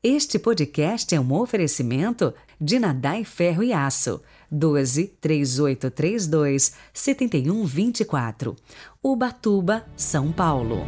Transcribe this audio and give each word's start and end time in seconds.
Este 0.00 0.38
podcast 0.38 1.12
é 1.12 1.18
um 1.18 1.32
oferecimento 1.32 2.32
de 2.60 2.78
Nadai 2.78 3.24
Ferro 3.24 3.64
e 3.64 3.72
Aço, 3.72 4.22
12 4.48 5.08
3832 5.20 6.72
7124, 6.94 8.54
Ubatuba, 9.02 9.84
São 9.96 10.30
Paulo. 10.30 10.86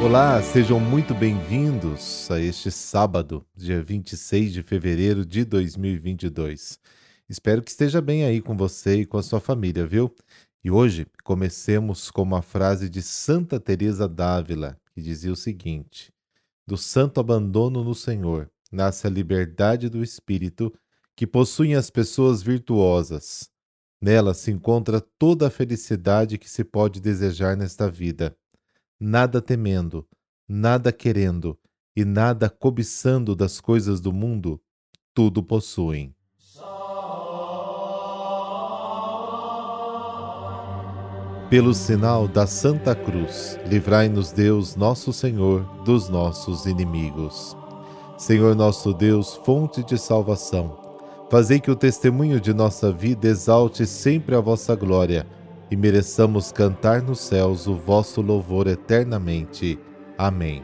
Olá, 0.00 0.40
sejam 0.40 0.78
muito 0.78 1.12
bem-vindos 1.16 2.30
a 2.30 2.38
este 2.38 2.70
sábado, 2.70 3.44
dia 3.56 3.82
26 3.82 4.52
de 4.52 4.62
fevereiro 4.62 5.26
de 5.26 5.44
2022. 5.44 6.78
Espero 7.30 7.62
que 7.62 7.70
esteja 7.70 8.00
bem 8.00 8.24
aí 8.24 8.42
com 8.42 8.56
você 8.56 9.02
e 9.02 9.06
com 9.06 9.16
a 9.16 9.22
sua 9.22 9.38
família, 9.38 9.86
viu? 9.86 10.12
E 10.64 10.70
hoje 10.70 11.06
comecemos 11.22 12.10
com 12.10 12.22
uma 12.22 12.42
frase 12.42 12.90
de 12.90 13.00
Santa 13.00 13.60
Teresa 13.60 14.08
d'Ávila, 14.08 14.76
que 14.92 15.00
dizia 15.00 15.30
o 15.30 15.36
seguinte: 15.36 16.12
Do 16.66 16.76
santo 16.76 17.20
abandono 17.20 17.84
no 17.84 17.94
Senhor 17.94 18.50
nasce 18.72 19.06
a 19.06 19.10
liberdade 19.10 19.88
do 19.88 20.02
espírito 20.02 20.74
que 21.14 21.24
possuem 21.24 21.76
as 21.76 21.88
pessoas 21.88 22.42
virtuosas. 22.42 23.48
Nela 24.02 24.34
se 24.34 24.50
encontra 24.50 25.00
toda 25.00 25.46
a 25.46 25.50
felicidade 25.50 26.36
que 26.36 26.50
se 26.50 26.64
pode 26.64 27.00
desejar 27.00 27.56
nesta 27.56 27.88
vida. 27.88 28.36
Nada 28.98 29.40
temendo, 29.40 30.04
nada 30.48 30.92
querendo 30.92 31.56
e 31.94 32.04
nada 32.04 32.50
cobiçando 32.50 33.36
das 33.36 33.60
coisas 33.60 34.00
do 34.00 34.12
mundo, 34.12 34.60
tudo 35.14 35.44
possuem. 35.44 36.12
Pelo 41.50 41.74
sinal 41.74 42.28
da 42.28 42.46
Santa 42.46 42.94
Cruz, 42.94 43.58
livrai-nos 43.66 44.30
Deus, 44.30 44.76
nosso 44.76 45.12
Senhor, 45.12 45.64
dos 45.84 46.08
nossos 46.08 46.64
inimigos. 46.64 47.56
Senhor 48.16 48.54
nosso 48.54 48.94
Deus, 48.94 49.34
fonte 49.44 49.82
de 49.82 49.98
salvação, 49.98 50.78
fazei 51.28 51.58
que 51.58 51.68
o 51.68 51.74
testemunho 51.74 52.40
de 52.40 52.54
nossa 52.54 52.92
vida 52.92 53.26
exalte 53.26 53.84
sempre 53.84 54.36
a 54.36 54.40
vossa 54.40 54.76
glória 54.76 55.26
e 55.68 55.76
mereçamos 55.76 56.52
cantar 56.52 57.02
nos 57.02 57.18
céus 57.18 57.66
o 57.66 57.74
vosso 57.74 58.20
louvor 58.20 58.68
eternamente. 58.68 59.76
Amém. 60.16 60.62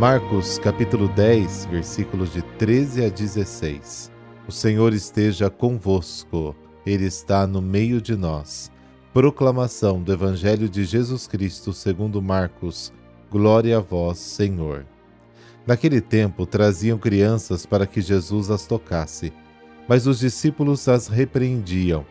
Marcos 0.00 0.58
capítulo 0.58 1.06
10, 1.06 1.66
versículos 1.66 2.32
de 2.32 2.42
13 2.42 3.04
a 3.04 3.08
16. 3.08 4.13
O 4.46 4.52
Senhor 4.52 4.92
esteja 4.92 5.48
convosco, 5.48 6.54
Ele 6.84 7.06
está 7.06 7.46
no 7.46 7.62
meio 7.62 7.98
de 7.98 8.14
nós. 8.14 8.70
Proclamação 9.10 10.02
do 10.02 10.12
Evangelho 10.12 10.68
de 10.68 10.84
Jesus 10.84 11.26
Cristo 11.26 11.72
segundo 11.72 12.20
Marcos. 12.20 12.92
Glória 13.30 13.78
a 13.78 13.80
vós, 13.80 14.18
Senhor. 14.18 14.84
Naquele 15.66 15.98
tempo 15.98 16.44
traziam 16.44 16.98
crianças 16.98 17.64
para 17.64 17.86
que 17.86 18.02
Jesus 18.02 18.50
as 18.50 18.66
tocasse, 18.66 19.32
mas 19.88 20.06
os 20.06 20.18
discípulos 20.18 20.88
as 20.88 21.08
repreendiam. 21.08 22.04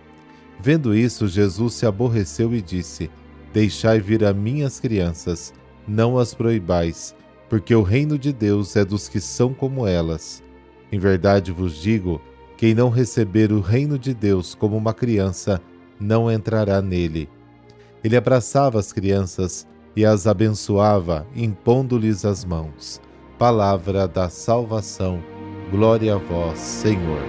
Vendo 0.59 0.95
isso, 0.95 1.28
Jesus 1.28 1.76
se 1.76 1.86
aborreceu 1.86 2.52
e 2.56 2.64
disse: 2.64 3.11
Deixai 3.54 4.00
vir 4.00 4.26
a 4.26 4.34
minhas 4.34 4.80
crianças, 4.80 5.54
não 5.88 6.17
as 6.17 6.34
proibais, 6.34 7.16
porque 7.48 7.76
o 7.76 7.84
reino 7.84 8.17
de 8.17 8.34
Deus 8.34 8.76
é 8.76 8.84
dos 8.84 9.08
que 9.08 9.22
são 9.22 9.54
como 9.54 9.86
elas. 9.86 10.42
Em 10.94 10.99
verdade 10.99 11.52
vos 11.52 11.81
digo: 11.81 12.22
quem 12.55 12.75
não 12.75 12.91
receber 12.91 13.52
o 13.52 13.61
reino 13.61 13.97
de 13.97 14.13
Deus 14.13 14.53
como 14.53 14.77
uma 14.77 14.94
criança, 14.94 15.59
não 15.99 16.31
entrará 16.31 16.83
nele. 16.83 17.27
Ele 18.03 18.16
abraçava 18.16 18.77
as 18.77 18.94
crianças 18.94 19.66
e 19.95 20.05
as 20.05 20.27
abençoava, 20.27 21.26
impondo-lhes 21.36 22.23
as 22.26 22.45
mãos. 22.45 23.02
Palavra 23.39 24.08
da 24.08 24.30
salvação. 24.30 25.20
Glória 25.71 26.14
a 26.14 26.17
vós, 26.20 26.59
Senhor. 26.59 27.23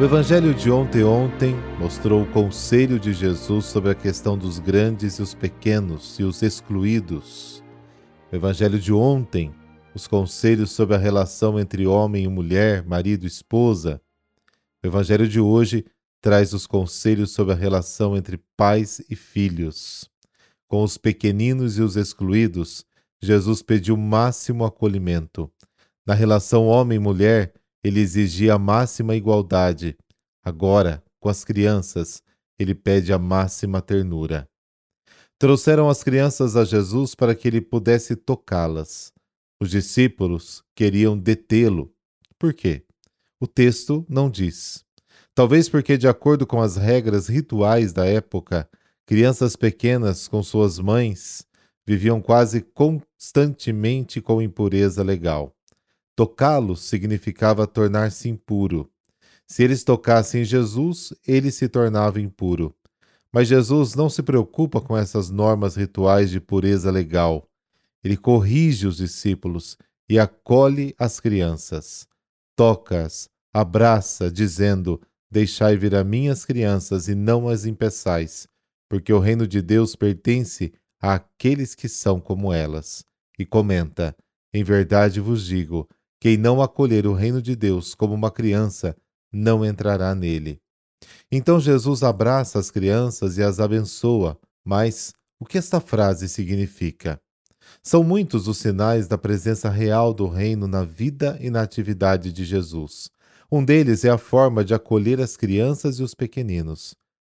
O 0.00 0.04
Evangelho 0.04 0.54
de 0.54 0.70
ontem 0.70 1.04
ontem 1.04 1.54
mostrou 1.78 2.22
o 2.22 2.26
conselho 2.26 2.98
de 2.98 3.12
Jesus 3.12 3.66
sobre 3.66 3.90
a 3.90 3.94
questão 3.94 4.38
dos 4.38 4.58
grandes 4.58 5.18
e 5.18 5.22
os 5.22 5.34
pequenos 5.34 6.18
e 6.18 6.22
os 6.22 6.40
excluídos. 6.40 7.67
O 8.30 8.36
Evangelho 8.36 8.78
de 8.78 8.92
ontem, 8.92 9.54
os 9.94 10.06
conselhos 10.06 10.72
sobre 10.72 10.94
a 10.94 10.98
relação 10.98 11.58
entre 11.58 11.86
homem 11.86 12.24
e 12.24 12.28
mulher, 12.28 12.84
marido 12.84 13.24
e 13.24 13.26
esposa. 13.26 14.02
O 14.84 14.86
Evangelho 14.86 15.26
de 15.26 15.40
hoje 15.40 15.86
traz 16.20 16.52
os 16.52 16.66
conselhos 16.66 17.30
sobre 17.30 17.54
a 17.54 17.56
relação 17.56 18.14
entre 18.14 18.38
pais 18.54 19.00
e 19.08 19.16
filhos. 19.16 20.10
Com 20.66 20.82
os 20.82 20.98
pequeninos 20.98 21.78
e 21.78 21.82
os 21.82 21.96
excluídos, 21.96 22.84
Jesus 23.18 23.62
pediu 23.62 23.96
máximo 23.96 24.62
acolhimento. 24.66 25.50
Na 26.06 26.12
relação 26.12 26.66
homem-mulher, 26.66 27.54
ele 27.82 28.00
exigia 28.00 28.54
a 28.54 28.58
máxima 28.58 29.16
igualdade. 29.16 29.96
Agora, 30.44 31.02
com 31.18 31.30
as 31.30 31.44
crianças, 31.44 32.22
ele 32.58 32.74
pede 32.74 33.10
a 33.10 33.18
máxima 33.18 33.80
ternura. 33.80 34.46
Trouxeram 35.38 35.88
as 35.88 36.02
crianças 36.02 36.56
a 36.56 36.64
Jesus 36.64 37.14
para 37.14 37.32
que 37.32 37.46
ele 37.46 37.60
pudesse 37.60 38.16
tocá-las. 38.16 39.12
Os 39.60 39.70
discípulos 39.70 40.64
queriam 40.74 41.16
detê-lo. 41.16 41.94
Por 42.36 42.52
quê? 42.52 42.84
O 43.38 43.46
texto 43.46 44.04
não 44.08 44.28
diz. 44.28 44.84
Talvez 45.36 45.68
porque, 45.68 45.96
de 45.96 46.08
acordo 46.08 46.44
com 46.44 46.60
as 46.60 46.76
regras 46.76 47.28
rituais 47.28 47.92
da 47.92 48.04
época, 48.04 48.68
crianças 49.06 49.54
pequenas 49.54 50.26
com 50.26 50.42
suas 50.42 50.80
mães 50.80 51.46
viviam 51.86 52.20
quase 52.20 52.60
constantemente 52.60 54.20
com 54.20 54.42
impureza 54.42 55.04
legal. 55.04 55.54
Tocá-lo 56.16 56.76
significava 56.76 57.64
tornar-se 57.64 58.28
impuro. 58.28 58.90
Se 59.46 59.62
eles 59.62 59.84
tocassem 59.84 60.44
Jesus, 60.44 61.14
ele 61.24 61.52
se 61.52 61.68
tornava 61.68 62.20
impuro. 62.20 62.74
Mas 63.32 63.48
Jesus 63.48 63.94
não 63.94 64.08
se 64.08 64.22
preocupa 64.22 64.80
com 64.80 64.96
essas 64.96 65.30
normas 65.30 65.76
rituais 65.76 66.30
de 66.30 66.40
pureza 66.40 66.90
legal. 66.90 67.48
Ele 68.02 68.16
corrige 68.16 68.86
os 68.86 68.96
discípulos 68.96 69.76
e 70.08 70.18
acolhe 70.18 70.94
as 70.98 71.20
crianças. 71.20 72.08
Toca-as, 72.56 73.28
abraça, 73.52 74.30
dizendo: 74.30 75.00
Deixai 75.30 75.76
vir 75.76 75.94
a 75.94 76.02
minhas 76.02 76.44
crianças 76.44 77.08
e 77.08 77.14
não 77.14 77.48
as 77.48 77.66
impeçais, 77.66 78.48
porque 78.88 79.12
o 79.12 79.18
reino 79.18 79.46
de 79.46 79.60
Deus 79.60 79.94
pertence 79.94 80.72
àqueles 81.00 81.74
que 81.74 81.88
são 81.88 82.18
como 82.18 82.52
elas. 82.52 83.04
E 83.38 83.44
comenta: 83.44 84.16
Em 84.54 84.64
verdade 84.64 85.20
vos 85.20 85.44
digo: 85.44 85.86
quem 86.20 86.36
não 86.36 86.62
acolher 86.62 87.06
o 87.06 87.12
reino 87.12 87.40
de 87.42 87.54
Deus 87.54 87.94
como 87.94 88.14
uma 88.14 88.30
criança, 88.30 88.96
não 89.32 89.64
entrará 89.64 90.14
nele. 90.14 90.60
Então 91.30 91.60
Jesus 91.60 92.02
abraça 92.02 92.58
as 92.58 92.70
crianças 92.70 93.38
e 93.38 93.42
as 93.42 93.60
abençoa. 93.60 94.38
Mas 94.64 95.12
o 95.40 95.44
que 95.44 95.58
esta 95.58 95.80
frase 95.80 96.28
significa? 96.28 97.20
São 97.82 98.02
muitos 98.02 98.48
os 98.48 98.58
sinais 98.58 99.06
da 99.06 99.18
presença 99.18 99.68
real 99.68 100.12
do 100.12 100.26
reino 100.26 100.66
na 100.66 100.84
vida 100.84 101.38
e 101.40 101.50
na 101.50 101.62
atividade 101.62 102.32
de 102.32 102.44
Jesus. 102.44 103.10
Um 103.50 103.64
deles 103.64 104.04
é 104.04 104.10
a 104.10 104.18
forma 104.18 104.64
de 104.64 104.74
acolher 104.74 105.20
as 105.20 105.36
crianças 105.36 105.98
e 105.98 106.02
os 106.02 106.14
pequeninos. 106.14 106.94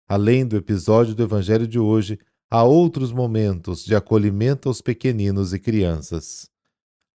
Além 0.10 0.46
do 0.46 0.58
episódio 0.58 1.16
do 1.16 1.24
Evangelho 1.24 1.66
de 1.66 1.80
hoje, 1.80 2.20
há 2.50 2.64
outros 2.64 3.14
momentos 3.14 3.86
de 3.86 3.96
acolhimento 3.96 4.68
aos 4.68 4.82
pequeninos 4.82 5.54
e 5.54 5.60
crianças. 5.60 6.50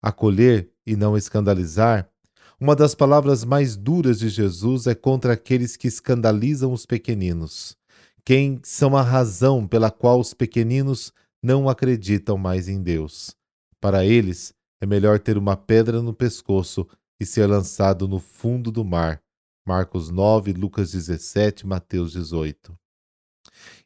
Acolher 0.03 0.71
e 0.87 0.95
não 0.95 1.17
escandalizar 1.17 2.12
uma 2.63 2.77
das 2.77 2.95
palavras 2.95 3.45
mais 3.45 3.75
duras 3.75 4.21
de 4.21 4.29
Jesus 4.29 4.87
é 4.87 4.95
contra 4.95 5.33
aqueles 5.33 5.77
que 5.77 5.89
escandalizam 5.89 6.73
os 6.73 6.87
pequeninos. 6.87 7.77
Quem 8.25 8.61
são 8.63 8.97
a 8.97 9.03
razão 9.03 9.67
pela 9.67 9.91
qual 9.91 10.21
os 10.21 10.33
pequeninos 10.33 11.13
não 11.43 11.69
acreditam 11.69 12.39
mais 12.39 12.69
em 12.69 12.81
Deus. 12.81 13.35
Para 13.81 14.05
eles, 14.05 14.55
é 14.81 14.87
melhor 14.87 15.19
ter 15.19 15.37
uma 15.37 15.57
pedra 15.57 16.01
no 16.01 16.15
pescoço 16.15 16.87
e 17.19 17.27
ser 17.27 17.47
lançado 17.47 18.07
no 18.07 18.21
fundo 18.21 18.71
do 18.71 18.85
mar. 18.85 19.21
Marcos 19.67 20.09
9, 20.09 20.53
Lucas 20.53 20.93
17, 20.93 21.67
Mateus 21.67 22.13
18. 22.13 22.79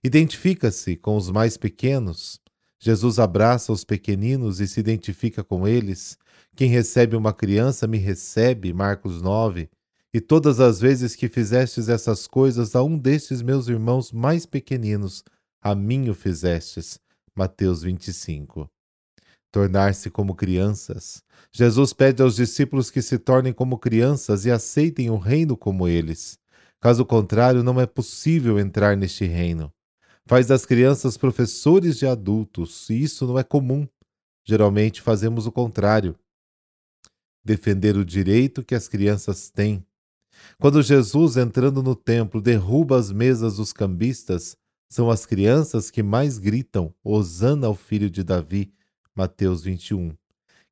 Identifica-se 0.05 0.97
com 0.97 1.17
os 1.17 1.31
mais 1.31 1.57
pequenos. 1.57 2.39
Jesus 2.79 3.19
abraça 3.19 3.73
os 3.73 3.85
pequeninos 3.85 4.61
e 4.61 4.69
se 4.69 4.79
identifica 4.79 5.43
com 5.43 5.67
eles. 5.67 6.19
Quem 6.57 6.71
recebe 6.71 7.15
uma 7.15 7.35
criança 7.35 7.87
me 7.87 7.99
recebe, 7.99 8.73
Marcos 8.73 9.21
9. 9.21 9.69
E 10.15 10.23
todas 10.23 10.59
as 10.59 10.81
vezes 10.81 11.15
que 11.15 11.29
fizestes 11.29 11.91
essas 11.91 12.27
coisas 12.27 12.75
a 12.75 12.83
um 12.83 12.97
destes 12.97 13.43
meus 13.43 13.69
irmãos 13.69 14.11
mais 14.11 14.47
pequeninos, 14.47 15.23
a 15.61 15.75
mim 15.75 16.09
o 16.09 16.15
fizestes. 16.15 16.99
Mateus 17.35 17.83
25. 17.83 18.71
tornar-se 19.53 20.11
como 20.11 20.35
crianças. 20.35 21.23
Jesus 21.53 21.93
pede 21.93 22.23
aos 22.23 22.37
discípulos 22.37 22.91
que 22.91 23.03
se 23.03 23.19
tornem 23.19 23.53
como 23.53 23.79
crianças 23.79 24.47
e 24.47 24.51
aceitem 24.51 25.11
o 25.11 25.17
reino 25.17 25.57
como 25.57 25.87
eles. 25.87 26.39
Caso 26.81 27.05
contrário, 27.05 27.63
não 27.63 27.79
é 27.79 27.87
possível 27.87 28.59
entrar 28.59 28.97
neste 28.97 29.27
reino. 29.27 29.71
Faz 30.27 30.47
das 30.47 30.65
crianças 30.65 31.19
professores 31.19 31.99
de 31.99 32.07
adultos, 32.07 32.89
e 32.89 33.03
isso 33.03 33.27
não 33.27 33.39
é 33.39 33.45
comum. 33.45 33.87
Geralmente 34.45 35.03
fazemos 35.03 35.47
o 35.47 35.53
contrário. 35.53 36.19
Defender 37.47 37.97
o 37.97 38.05
direito 38.05 38.65
que 38.65 38.75
as 38.75 38.89
crianças 38.89 39.49
têm. 39.49 39.87
Quando 40.59 40.83
Jesus, 40.83 41.37
entrando 41.37 41.81
no 41.81 41.95
templo, 41.95 42.43
derruba 42.43 42.99
as 42.99 43.13
mesas 43.13 43.59
dos 43.59 43.73
cambistas, 43.73 44.57
são 44.91 45.09
as 45.09 45.25
crianças 45.25 45.89
que 45.89 46.03
mais 46.03 46.39
gritam: 46.39 46.93
Hosana 47.05 47.69
ao 47.69 47.77
filho 47.77 48.11
de 48.11 48.25
Davi. 48.25 48.73
Mateus 49.15 49.63
21. 49.63 50.13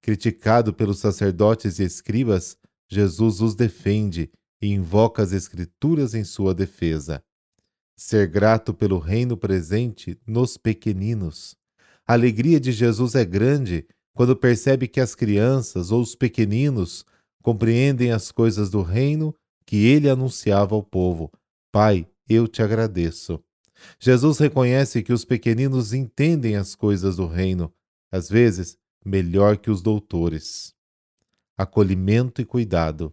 Criticado 0.02 0.74
pelos 0.74 0.98
sacerdotes 0.98 1.78
e 1.78 1.84
escribas, 1.84 2.58
Jesus 2.90 3.40
os 3.40 3.54
defende 3.54 4.28
e 4.60 4.66
invoca 4.66 5.22
as 5.22 5.32
Escrituras 5.32 6.12
em 6.12 6.24
sua 6.24 6.52
defesa. 6.52 7.22
Ser 7.96 8.26
grato 8.26 8.74
pelo 8.74 8.98
reino 8.98 9.36
presente 9.36 10.18
nos 10.26 10.56
pequeninos. 10.56 11.54
A 12.04 12.14
alegria 12.14 12.58
de 12.58 12.72
Jesus 12.72 13.14
é 13.14 13.24
grande 13.24 13.86
quando 14.14 14.36
percebe 14.36 14.86
que 14.86 15.00
as 15.00 15.14
crianças 15.14 15.90
ou 15.90 16.00
os 16.00 16.14
pequeninos 16.14 17.04
compreendem 17.42 18.12
as 18.12 18.30
coisas 18.32 18.70
do 18.70 18.80
reino 18.80 19.34
que 19.66 19.86
ele 19.86 20.08
anunciava 20.08 20.74
ao 20.74 20.82
povo. 20.82 21.30
Pai, 21.72 22.06
eu 22.28 22.46
te 22.46 22.62
agradeço. 22.62 23.42
Jesus 23.98 24.38
reconhece 24.38 25.02
que 25.02 25.12
os 25.12 25.24
pequeninos 25.24 25.92
entendem 25.92 26.56
as 26.56 26.74
coisas 26.74 27.16
do 27.16 27.26
reino, 27.26 27.72
às 28.10 28.28
vezes 28.28 28.78
melhor 29.04 29.58
que 29.58 29.70
os 29.70 29.82
doutores. 29.82 30.72
Acolhimento 31.58 32.40
e 32.40 32.44
cuidado. 32.44 33.12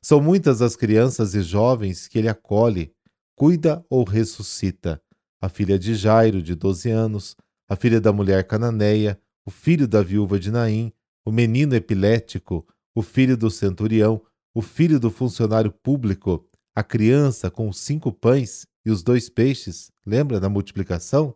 São 0.00 0.20
muitas 0.20 0.62
as 0.62 0.76
crianças 0.76 1.34
e 1.34 1.42
jovens 1.42 2.06
que 2.06 2.18
ele 2.18 2.28
acolhe, 2.28 2.94
cuida 3.34 3.84
ou 3.90 4.04
ressuscita. 4.04 5.02
A 5.40 5.48
filha 5.48 5.78
de 5.78 5.94
Jairo, 5.94 6.40
de 6.40 6.54
12 6.54 6.90
anos, 6.90 7.36
a 7.68 7.74
filha 7.74 8.00
da 8.00 8.12
mulher 8.12 8.44
cananeia, 8.44 9.20
o 9.44 9.50
filho 9.50 9.88
da 9.88 10.02
viúva 10.02 10.38
de 10.38 10.50
Naim, 10.50 10.92
o 11.24 11.32
menino 11.32 11.74
epilético, 11.74 12.66
o 12.94 13.02
filho 13.02 13.36
do 13.36 13.50
centurião, 13.50 14.20
o 14.54 14.62
filho 14.62 15.00
do 15.00 15.10
funcionário 15.10 15.72
público, 15.72 16.46
a 16.74 16.82
criança 16.82 17.50
com 17.50 17.68
os 17.68 17.78
cinco 17.78 18.12
pães 18.12 18.66
e 18.84 18.90
os 18.90 19.02
dois 19.02 19.28
peixes. 19.28 19.90
Lembra 20.06 20.38
da 20.38 20.48
multiplicação? 20.48 21.34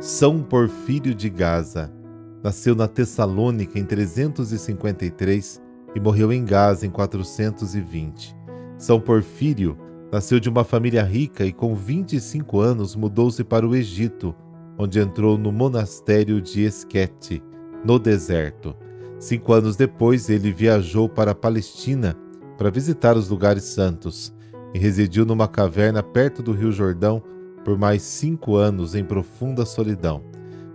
São 0.00 0.42
Porfírio 0.42 1.14
de 1.14 1.28
Gaza. 1.28 1.92
Nasceu 2.42 2.76
na 2.76 2.86
Tessalônica 2.86 3.78
em 3.78 3.84
353 3.84 5.60
e 5.94 6.00
morreu 6.00 6.32
em 6.32 6.44
Gaza 6.44 6.86
em 6.86 6.90
420. 6.90 8.36
São 8.78 9.00
Porfírio 9.00 9.76
nasceu 10.10 10.40
de 10.40 10.48
uma 10.48 10.64
família 10.64 11.02
rica 11.02 11.44
e 11.44 11.52
com 11.52 11.74
25 11.74 12.60
anos 12.60 12.96
mudou-se 12.96 13.44
para 13.44 13.66
o 13.66 13.76
Egito, 13.76 14.34
onde 14.78 14.98
entrou 14.98 15.36
no 15.36 15.52
monastério 15.52 16.40
de 16.40 16.62
Esquete, 16.62 17.42
no 17.84 17.98
deserto. 17.98 18.74
Cinco 19.18 19.52
anos 19.52 19.76
depois, 19.76 20.30
ele 20.30 20.52
viajou 20.52 21.08
para 21.08 21.32
a 21.32 21.34
Palestina 21.34 22.16
para 22.56 22.70
visitar 22.70 23.16
os 23.16 23.28
lugares 23.28 23.64
santos 23.64 24.32
e 24.72 24.78
residiu 24.78 25.24
numa 25.24 25.48
caverna 25.48 26.02
perto 26.02 26.42
do 26.42 26.52
Rio 26.52 26.72
Jordão 26.72 27.22
por 27.64 27.76
mais 27.76 28.02
cinco 28.02 28.56
anos 28.56 28.94
em 28.94 29.04
profunda 29.04 29.66
solidão. 29.66 30.22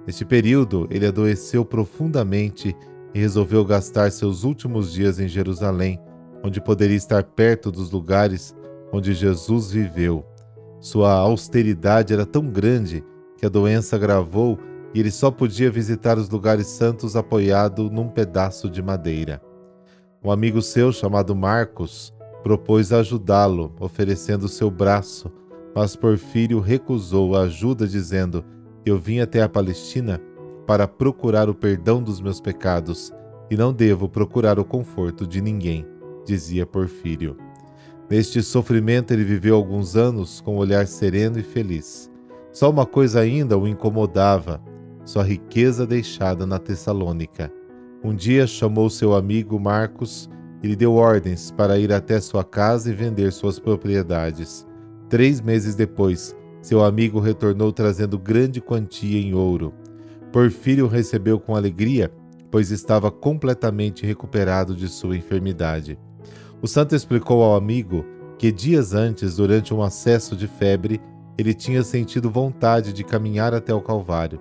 Neste 0.05 0.25
período, 0.25 0.87
ele 0.91 1.05
adoeceu 1.05 1.63
profundamente 1.63 2.75
e 3.13 3.19
resolveu 3.19 3.63
gastar 3.63 4.11
seus 4.11 4.43
últimos 4.43 4.91
dias 4.91 5.19
em 5.19 5.27
Jerusalém, 5.27 5.99
onde 6.43 6.59
poderia 6.59 6.97
estar 6.97 7.23
perto 7.23 7.71
dos 7.71 7.89
lugares 7.89 8.53
onde 8.93 9.13
Jesus 9.13 9.71
viveu. 9.71 10.23
Sua 10.79 11.11
austeridade 11.11 12.13
era 12.13 12.25
tão 12.25 12.45
grande 12.45 13.03
que 13.35 13.45
a 13.45 13.49
doença 13.49 13.95
agravou 13.95 14.59
e 14.93 14.99
ele 14.99 15.09
só 15.09 15.31
podia 15.31 15.71
visitar 15.71 16.17
os 16.19 16.29
lugares 16.29 16.67
santos 16.67 17.15
apoiado 17.15 17.89
num 17.89 18.07
pedaço 18.07 18.69
de 18.69 18.81
madeira. 18.83 19.41
Um 20.23 20.31
amigo 20.31 20.61
seu, 20.61 20.91
chamado 20.91 21.35
Marcos, 21.35 22.13
propôs 22.43 22.93
ajudá-lo, 22.93 23.73
oferecendo 23.79 24.47
seu 24.47 24.69
braço, 24.69 25.31
mas 25.75 25.95
Porfírio 25.95 26.59
recusou 26.59 27.35
a 27.35 27.41
ajuda, 27.41 27.87
dizendo: 27.87 28.45
Eu 28.85 28.99
vim 28.99 29.19
até 29.19 29.41
a 29.41 29.49
Palestina 29.49 30.21
para 30.67 30.87
procurar 30.87 31.49
o 31.49 31.55
perdão 31.55 32.01
dos 32.01 32.21
meus 32.21 32.39
pecados 32.39 33.11
e 33.49 33.57
não 33.57 33.73
devo 33.73 34.07
procurar 34.07 34.59
o 34.59 34.65
conforto 34.65 35.25
de 35.25 35.41
ninguém, 35.41 35.85
dizia 36.25 36.65
Porfírio. 36.65 37.35
Neste 38.09 38.41
sofrimento 38.43 39.11
ele 39.11 39.23
viveu 39.23 39.55
alguns 39.55 39.95
anos 39.95 40.41
com 40.41 40.55
um 40.55 40.57
olhar 40.57 40.85
sereno 40.87 41.39
e 41.39 41.43
feliz. 41.43 42.11
Só 42.51 42.69
uma 42.69 42.85
coisa 42.85 43.21
ainda 43.21 43.57
o 43.57 43.67
incomodava: 43.67 44.61
sua 45.03 45.23
riqueza 45.23 45.87
deixada 45.87 46.45
na 46.45 46.59
Tessalônica. 46.59 47.51
Um 48.03 48.13
dia 48.13 48.45
chamou 48.45 48.89
seu 48.89 49.15
amigo 49.15 49.59
Marcos 49.59 50.29
e 50.61 50.67
lhe 50.67 50.75
deu 50.75 50.93
ordens 50.95 51.51
para 51.51 51.79
ir 51.79 51.91
até 51.91 52.19
sua 52.19 52.43
casa 52.43 52.89
e 52.89 52.93
vender 52.93 53.31
suas 53.31 53.59
propriedades. 53.59 54.67
Três 55.09 55.41
meses 55.41 55.75
depois, 55.75 56.35
seu 56.61 56.83
amigo 56.83 57.19
retornou 57.19 57.71
trazendo 57.71 58.17
grande 58.17 58.61
quantia 58.61 59.19
em 59.19 59.33
ouro. 59.33 59.73
Porfírio 60.31 60.87
recebeu 60.87 61.39
com 61.39 61.55
alegria, 61.55 62.11
pois 62.49 62.71
estava 62.71 63.11
completamente 63.11 64.05
recuperado 64.05 64.75
de 64.75 64.87
sua 64.87 65.17
enfermidade. 65.17 65.99
O 66.63 66.67
santo 66.67 66.95
explicou 66.95 67.43
ao 67.43 67.57
amigo 67.57 68.05
que 68.39 68.49
dias 68.49 68.93
antes, 68.93 69.35
durante 69.35 69.73
um 69.73 69.83
acesso 69.83 70.33
de 70.33 70.47
febre, 70.47 71.01
ele 71.37 71.53
tinha 71.53 71.83
sentido 71.83 72.31
vontade 72.31 72.93
de 72.93 73.03
caminhar 73.03 73.53
até 73.53 73.73
o 73.73 73.81
Calvário. 73.81 74.39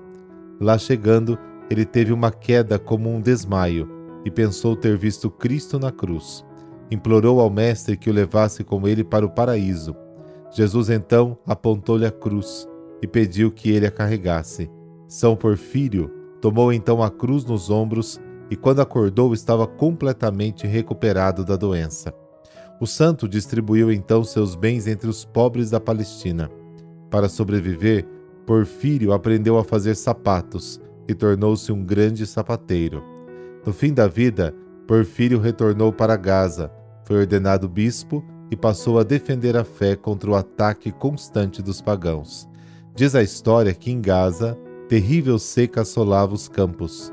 Lá 0.60 0.78
chegando, 0.78 1.36
ele 1.69 1.84
teve 1.84 2.12
uma 2.12 2.30
queda 2.30 2.78
como 2.78 3.10
um 3.10 3.20
desmaio 3.20 3.88
e 4.24 4.30
pensou 4.30 4.76
ter 4.76 4.96
visto 4.96 5.28
Cristo 5.28 5.80
na 5.80 5.90
cruz. 5.90 6.44
Implorou 6.92 7.40
ao 7.40 7.50
Mestre 7.50 7.96
que 7.96 8.08
o 8.08 8.12
levasse 8.12 8.62
com 8.62 8.86
ele 8.86 9.02
para 9.02 9.26
o 9.26 9.30
paraíso. 9.30 9.92
Jesus 10.52 10.90
então 10.90 11.36
apontou-lhe 11.44 12.06
a 12.06 12.12
cruz 12.12 12.69
e 13.02 13.06
pediu 13.08 13.50
que 13.50 13.69
ele 13.69 13.86
a 13.86 13.90
carregasse. 13.90 14.70
São 15.08 15.34
Porfírio 15.34 16.08
tomou 16.41 16.72
então 16.72 17.02
a 17.02 17.10
cruz 17.10 17.44
nos 17.44 17.69
ombros 17.69 18.20
e, 18.52 18.56
quando 18.56 18.82
acordou, 18.82 19.32
estava 19.32 19.66
completamente 19.66 20.66
recuperado 20.66 21.42
da 21.42 21.56
doença. 21.56 22.12
O 22.78 22.86
santo 22.86 23.26
distribuiu 23.26 23.90
então 23.90 24.22
seus 24.22 24.54
bens 24.54 24.86
entre 24.86 25.08
os 25.08 25.24
pobres 25.24 25.70
da 25.70 25.80
Palestina. 25.80 26.50
Para 27.10 27.30
sobreviver, 27.30 28.06
Porfírio 28.46 29.14
aprendeu 29.14 29.56
a 29.56 29.64
fazer 29.64 29.94
sapatos 29.94 30.78
e 31.08 31.14
tornou-se 31.14 31.72
um 31.72 31.82
grande 31.82 32.26
sapateiro. 32.26 33.02
No 33.64 33.72
fim 33.72 33.94
da 33.94 34.06
vida, 34.06 34.54
Porfírio 34.86 35.40
retornou 35.40 35.90
para 35.90 36.14
Gaza, 36.14 36.70
foi 37.06 37.20
ordenado 37.20 37.66
bispo 37.70 38.22
e 38.50 38.56
passou 38.56 38.98
a 38.98 39.02
defender 39.02 39.56
a 39.56 39.64
fé 39.64 39.96
contra 39.96 40.30
o 40.30 40.34
ataque 40.34 40.92
constante 40.92 41.62
dos 41.62 41.80
pagãos. 41.80 42.46
Diz 42.94 43.14
a 43.14 43.22
história 43.22 43.72
que 43.72 43.90
em 43.90 43.98
Gaza, 43.98 44.58
terrível 44.90 45.38
seca 45.38 45.80
assolava 45.80 46.34
os 46.34 46.48
campos. 46.48 47.10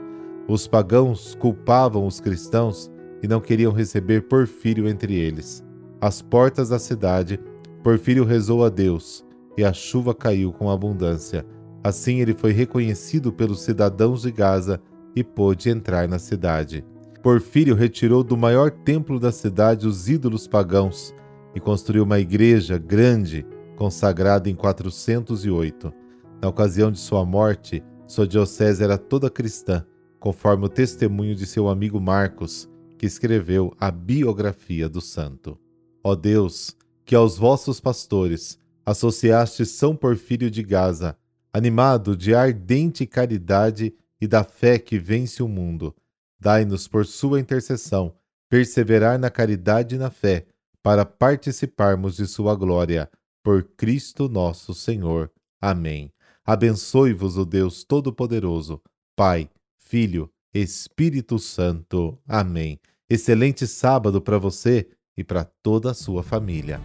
Os 0.49 0.67
pagãos 0.67 1.35
culpavam 1.35 2.07
os 2.07 2.19
cristãos 2.19 2.91
e 3.21 3.27
não 3.27 3.39
queriam 3.39 3.71
receber 3.71 4.23
Porfírio 4.23 4.89
entre 4.89 5.13
eles. 5.13 5.63
Às 6.01 6.23
portas 6.23 6.69
da 6.69 6.79
cidade, 6.79 7.39
Porfírio 7.83 8.25
rezou 8.25 8.65
a 8.65 8.69
Deus 8.69 9.23
e 9.55 9.63
a 9.63 9.71
chuva 9.71 10.15
caiu 10.15 10.51
com 10.51 10.71
abundância. 10.71 11.45
Assim 11.83 12.19
ele 12.19 12.33
foi 12.33 12.51
reconhecido 12.51 13.31
pelos 13.31 13.61
cidadãos 13.61 14.23
de 14.23 14.31
Gaza 14.31 14.81
e 15.15 15.23
pôde 15.23 15.69
entrar 15.69 16.07
na 16.07 16.17
cidade. 16.17 16.83
Porfírio 17.21 17.75
retirou 17.75 18.23
do 18.23 18.35
maior 18.35 18.71
templo 18.71 19.19
da 19.19 19.31
cidade 19.31 19.87
os 19.87 20.09
ídolos 20.09 20.47
pagãos 20.47 21.13
e 21.53 21.59
construiu 21.59 22.03
uma 22.03 22.19
igreja 22.19 22.79
grande, 22.79 23.45
consagrada 23.75 24.49
em 24.49 24.55
408. 24.55 25.93
Na 26.41 26.49
ocasião 26.49 26.91
de 26.91 26.97
sua 26.97 27.23
morte, 27.23 27.83
sua 28.07 28.27
diocese 28.27 28.83
era 28.83 28.97
toda 28.97 29.29
cristã, 29.29 29.85
conforme 30.19 30.65
o 30.65 30.69
testemunho 30.69 31.35
de 31.35 31.45
seu 31.45 31.67
amigo 31.67 31.99
Marcos, 31.99 32.69
que 32.97 33.05
escreveu 33.05 33.73
a 33.79 33.89
biografia 33.89 34.89
do 34.89 34.99
santo. 34.99 35.57
Ó 36.03 36.15
Deus, 36.15 36.75
que 37.05 37.15
aos 37.15 37.37
vossos 37.37 37.79
pastores 37.79 38.59
associaste 38.85 39.65
São 39.65 39.95
Porfírio 39.95 40.51
de 40.51 40.61
Gaza, 40.63 41.17
animado 41.53 42.15
de 42.15 42.35
ardente 42.35 43.05
caridade 43.05 43.93
e 44.19 44.27
da 44.27 44.43
fé 44.43 44.77
que 44.77 44.99
vence 44.99 45.41
o 45.41 45.47
mundo. 45.47 45.95
Dai-nos 46.39 46.87
por 46.87 47.05
sua 47.05 47.39
intercessão 47.39 48.13
perseverar 48.49 49.19
na 49.19 49.29
caridade 49.29 49.95
e 49.95 49.97
na 49.97 50.09
fé, 50.09 50.47
para 50.81 51.05
participarmos 51.05 52.15
de 52.15 52.25
sua 52.25 52.55
glória. 52.55 53.09
por 53.41 53.63
Cristo 53.63 54.27
nosso 54.27 54.73
Senhor. 54.73 55.31
Amém. 55.61 56.11
Abençoe-vos 56.45 57.37
o 57.37 57.45
Deus 57.45 57.83
Todo-Poderoso, 57.85 58.81
Pai, 59.15 59.49
Filho, 59.89 60.29
Espírito 60.53 61.39
Santo. 61.39 62.21
Amém. 62.27 62.79
Excelente 63.09 63.65
sábado 63.65 64.21
para 64.21 64.37
você 64.37 64.87
e 65.17 65.23
para 65.23 65.43
toda 65.43 65.89
a 65.89 65.95
sua 65.95 66.21
família. 66.21 66.79